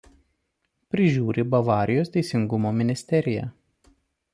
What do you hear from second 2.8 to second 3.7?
ministerija.